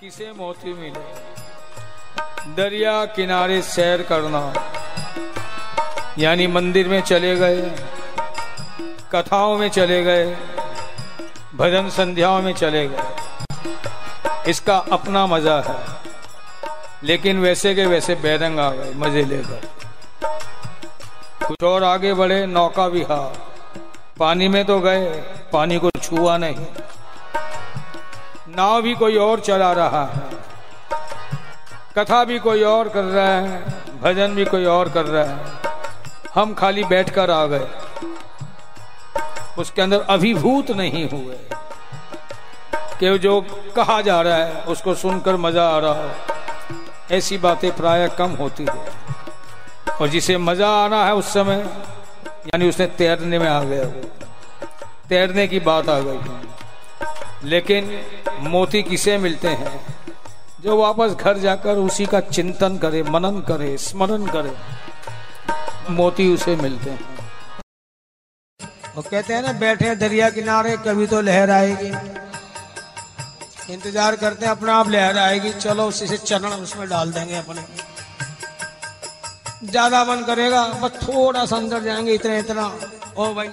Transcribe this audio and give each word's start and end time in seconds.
किसे 0.00 0.32
मोती 0.32 0.72
मिले? 0.72 1.00
दरिया 2.54 3.04
किनारे 3.04 3.62
सैर 3.62 4.02
करना। 4.02 4.52
यानी 6.18 6.46
मंदिर 6.46 6.88
में 6.88 7.00
चले 7.00 7.36
गए, 7.36 7.70
कथाओं 9.14 9.58
में 9.58 9.68
चले 9.68 10.04
गए, 10.04 10.36
भजन 11.54 11.90
संध्याओं 11.90 12.42
में 12.42 12.54
चले 12.54 12.88
गए। 12.88 13.02
इसका 14.50 14.76
अपना 14.92 15.26
मज़ा 15.26 15.60
है। 15.60 15.78
लेकिन 17.04 17.40
वैसे 17.40 17.74
के 17.74 17.86
वैसे 17.86 18.14
बैरंग 18.14 18.58
आ 18.58 18.70
गए, 18.70 18.92
मज़े 18.94 19.24
लेकर 19.24 19.68
कुछ 21.46 21.64
और 21.64 21.84
आगे 21.84 22.14
बढ़े, 22.14 22.46
नौका 22.46 22.86
विहार। 22.86 23.52
पानी 24.18 24.48
में 24.48 24.64
तो 24.64 24.80
गए, 24.80 25.10
पानी 25.52 25.78
को 25.78 25.90
छुआ 25.90 26.36
नहीं। 26.36 26.66
नाव 28.56 28.82
भी 28.82 28.94
कोई 28.94 29.16
और 29.16 29.40
चला 29.40 29.72
रहा 29.72 30.04
है। 30.04 30.22
कथा 31.98 32.24
भी 32.24 32.38
कोई 32.38 32.62
और 32.62 32.88
कर 32.88 33.02
रहा 33.02 33.26
है, 33.26 33.64
भजन 34.02 34.34
भी 34.34 34.44
कोई 34.44 34.64
और 34.64 34.88
कर 34.88 35.04
रहा 35.04 35.24
है। 35.24 35.38
हम 36.34 36.54
खाली 36.54 36.84
बैठकर 36.84 37.30
आ 37.30 37.46
गए। 37.46 37.68
उसके 39.58 39.82
अंदर 39.82 40.00
अभिभूत 40.00 40.70
नहीं 40.70 41.08
हुए। 41.08 41.36
कि 42.74 43.18
जो 43.18 43.40
कहा 43.76 44.00
जा 44.00 44.20
रहा 44.20 44.36
है, 44.36 44.62
उसको 44.62 44.94
सुनकर 44.94 45.36
मज़ा 45.36 45.68
आ 45.68 45.78
रहा 45.78 45.92
हो। 45.92 46.10
ऐसी 47.10 47.38
बातें 47.38 47.76
प्राय 47.76 48.08
कम 48.08 48.30
होती 48.30 48.66
है। 48.74 48.86
और 50.00 50.08
जिसे 50.08 50.38
मज़ा 50.38 50.68
आना 50.68 51.04
है 51.04 51.14
उस 51.14 51.32
समय, 51.32 51.66
यानी 52.26 52.68
उसने 52.68 52.86
तैरने 52.86 53.38
में 53.38 53.48
आ 53.48 53.62
गया। 53.62 53.84
तैरने 55.08 55.46
की 55.46 55.60
बात 55.60 55.88
आ 55.88 55.98
गई। 55.98 56.49
लेकिन 57.44 57.90
मोती 58.40 58.82
किसे 58.82 59.16
मिलते 59.18 59.48
हैं? 59.48 59.80
जो 60.62 60.76
वापस 60.76 61.12
घर 61.14 61.38
जाकर 61.38 61.76
उसी 61.78 62.06
का 62.06 62.20
चिंतन 62.20 62.78
करे, 62.78 63.02
मनन 63.02 63.40
करे, 63.40 63.76
स्मरण 63.78 64.26
करे, 64.26 64.52
मोती 65.90 66.32
उसे 66.34 66.56
मिलते 66.56 66.90
हैं। 66.90 67.08
वो 68.96 69.02
कहते 69.02 69.34
हैं 69.34 69.42
ना, 69.42 69.52
बैठे 69.52 69.94
दरिया 69.94 70.30
किनारे, 70.30 70.76
कभी 70.76 71.06
तो 71.06 71.20
लहर 71.20 71.50
आएगी। 71.50 71.92
इंतज़ार 73.72 74.16
करते 74.16 74.46
हैं, 74.46 74.52
अपना 74.52 74.74
आप 74.74 74.88
लहर 74.88 75.18
आएगी। 75.18 75.50
चलो 75.52 75.86
उसी 75.86 76.06
से 76.06 76.16
चरण 76.16 76.52
उसमें 76.62 76.88
डाल 76.88 77.12
देंगे 77.12 77.36
अपने। 77.36 77.62
ज़्यादा 79.66 80.04
मन 80.04 80.24
करेगा 80.26 80.66
बस 80.82 81.02
थोड़ा 81.02 81.44
सा 81.46 81.56
अंदर 81.56 81.82
जाएँगे 81.82 82.14
इतना 82.14 82.36
इतना 82.38 82.66
ओ 83.16 83.32
भाई। 83.34 83.48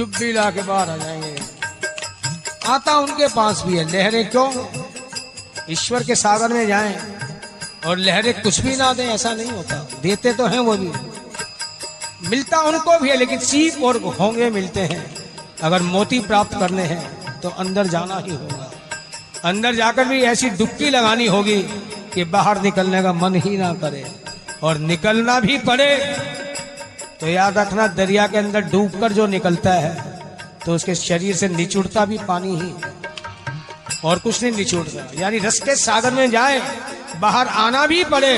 डुब्बी 0.00 0.32
ला 0.32 0.50
के 0.50 0.62
बाहर 0.62 0.90
आ 0.90 0.96
जाएँगे। 0.96 1.36
आता 2.66 2.96
उनके 2.98 3.26
पास 3.28 3.62
भी 3.66 3.76
है। 3.76 3.84
लहरें 3.92 4.30
क्यों? 4.30 4.52
ईश्वर 5.70 6.04
के 6.04 6.14
सागर 6.14 6.52
में 6.52 6.66
जाएँ 6.66 6.96
और 7.86 7.98
लहरें 7.98 8.42
कुछ 8.42 8.60
भी 8.60 8.76
ना 8.76 8.92
दें, 8.92 9.06
ऐसा 9.08 9.34
नहीं 9.34 9.50
होता। 9.50 9.88
देते 10.02 10.32
तो 10.32 10.46
हैं 10.46 10.58
वो 10.58 10.76
भी। 10.76 10.92
मिलता 12.28 12.60
उनको 12.60 12.98
भी 12.98 13.08
है, 13.08 13.16
लेकिन 13.16 13.38
सीप 13.38 13.82
और 13.82 13.96
होंगे 14.20 14.50
मिलते 14.50 14.80
हैं। 14.80 15.14
अगर 15.62 15.82
मोती 15.82 16.20
प्राप्त 16.20 16.58
करने 16.58 16.82
हैं 16.82 17.40
तो 17.40 17.48
अंदर 17.48 17.86
जाना 17.86 18.18
ही 18.18 18.30
होगा। 18.30 18.70
अंदर 19.44 19.74
जाकर 19.74 20.04
भी 20.04 20.22
ऐसी 20.22 20.50
डुबकी 20.50 20.90
लगानी 20.90 21.26
होगी 21.26 21.62
कि 22.14 22.24
बाहर 22.24 22.62
निकलने 22.62 23.02
का 23.02 23.12
मन 23.12 23.34
ही 23.34 23.56
ना 23.58 23.74
करे 23.74 24.04
और 24.62 24.78
निकलना 24.78 25.40
भी 25.40 25.58
पड़े। 25.58 25.90
तो 27.20 27.26
याद 27.26 27.58
रखना, 27.58 27.86
दरिया 27.88 28.26
के 28.26 28.38
अंदर 28.38 28.60
डूबकर 28.70 29.12
जो 29.12 29.26
निकलता 29.26 29.72
है 29.72 30.18
तो 30.64 30.74
उसके 30.74 30.94
शरीर 30.94 31.36
से 31.36 31.48
निचुड़ता 31.48 32.04
भी 32.04 32.18
पानी 32.28 32.54
ही 32.56 32.72
और 34.04 34.18
कुछ 34.18 34.42
नहीं 34.42 34.52
निचुड़ता। 34.52 35.06
यानी 35.14 35.38
रस 35.38 35.58
के 35.60 35.74
सागर 35.76 36.10
में 36.10 36.30
जाए, 36.30 36.60
बाहर 37.20 37.48
आना 37.58 37.86
भी 37.86 38.02
पड़े 38.04 38.36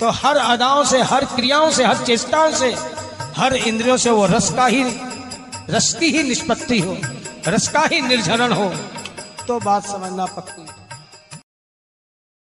तो 0.00 0.10
हर 0.12 0.36
अदाओं 0.36 0.84
से, 0.84 1.02
हर 1.02 1.24
क्रियाओं 1.26 1.70
से, 1.70 1.84
हर 1.84 2.04
चेष्टाओं 2.04 2.52
से, 2.52 2.74
हर 3.36 3.54
इंद्रियों 3.56 3.96
से 3.96 4.10
वो 4.10 4.26
रस 4.26 4.50
का 4.56 4.66
ही, 4.66 4.82
रस 5.70 5.92
की 6.00 6.10
ही 6.10 6.22
निष्पत्ति 6.22 6.78
हो, 6.80 6.96
रस 7.48 7.68
का 7.68 7.80
ही 7.92 8.00
निर्झरण 8.00 8.52
हो। 8.52 8.68
तो 9.48 9.58
बात 9.60 9.86
समझना 9.86 10.26
पक्की। 10.28 10.66